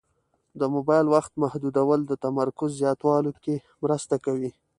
[0.59, 4.51] د موبایل وخت محدودول د تمرکز زیاتولو کې مرسته کوي.